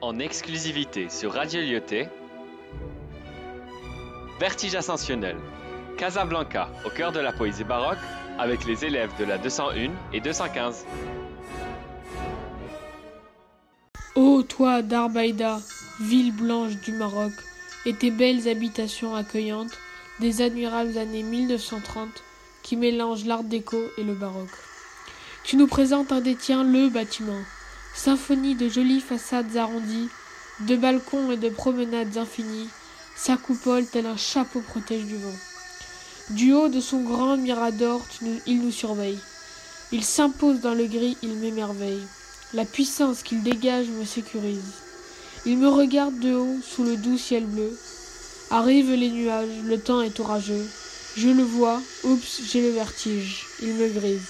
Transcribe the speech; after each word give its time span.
en 0.00 0.18
exclusivité 0.18 1.08
sur 1.08 1.32
Radio 1.32 1.60
Lyoté. 1.60 2.08
Vertige 4.38 4.74
ascensionnel. 4.74 5.36
Casablanca, 5.96 6.68
au 6.84 6.90
cœur 6.90 7.12
de 7.12 7.20
la 7.20 7.32
poésie 7.32 7.64
baroque, 7.64 7.98
avec 8.38 8.66
les 8.66 8.84
élèves 8.84 9.10
de 9.18 9.24
la 9.24 9.38
201 9.38 9.90
et 10.12 10.20
215. 10.20 10.84
Ô 14.14 14.42
toi, 14.42 14.82
Darbaïda, 14.82 15.60
ville 16.00 16.32
blanche 16.32 16.76
du 16.82 16.92
Maroc, 16.92 17.32
et 17.86 17.94
tes 17.94 18.10
belles 18.10 18.48
habitations 18.48 19.14
accueillantes 19.14 19.78
des 20.20 20.42
admirables 20.42 20.98
années 20.98 21.22
1930 21.22 22.08
qui 22.62 22.76
mélangent 22.76 23.24
l'art 23.24 23.44
déco 23.44 23.78
et 23.96 24.04
le 24.04 24.14
baroque. 24.14 24.50
Tu 25.44 25.56
nous 25.56 25.66
présentes 25.66 26.12
un 26.12 26.20
des 26.20 26.34
le 26.34 26.88
bâtiment, 26.88 27.40
symphonie 27.96 28.54
de 28.54 28.68
jolies 28.68 29.00
façades 29.00 29.56
arrondies, 29.56 30.08
de 30.60 30.76
balcons 30.76 31.32
et 31.32 31.36
de 31.36 31.48
promenades 31.48 32.18
infinies, 32.18 32.68
sa 33.16 33.36
coupole 33.36 33.86
tel 33.86 34.06
un 34.06 34.16
chapeau 34.16 34.60
protège 34.60 35.04
du 35.04 35.16
vent. 35.16 35.36
Du 36.30 36.52
haut 36.52 36.68
de 36.68 36.80
son 36.80 37.02
grand 37.02 37.36
mirador, 37.36 38.02
il 38.46 38.60
nous 38.60 38.70
surveille. 38.70 39.18
Il 39.92 40.04
s'impose 40.04 40.60
dans 40.60 40.74
le 40.74 40.86
gris, 40.86 41.16
il 41.22 41.36
m'émerveille. 41.36 42.02
La 42.52 42.64
puissance 42.64 43.22
qu'il 43.22 43.42
dégage 43.42 43.88
me 43.88 44.04
sécurise. 44.04 44.72
Il 45.46 45.58
me 45.58 45.68
regarde 45.68 46.18
de 46.18 46.34
haut 46.34 46.58
sous 46.62 46.84
le 46.84 46.96
doux 46.96 47.18
ciel 47.18 47.44
bleu. 47.44 47.78
Arrivent 48.50 48.94
les 48.94 49.10
nuages, 49.10 49.62
le 49.64 49.80
temps 49.80 50.02
est 50.02 50.20
orageux. 50.20 50.66
Je 51.16 51.28
le 51.28 51.42
vois, 51.42 51.80
oups, 52.04 52.42
j'ai 52.50 52.62
le 52.62 52.70
vertige. 52.70 53.46
Il 53.62 53.74
me 53.74 53.88
grise. 53.88 54.28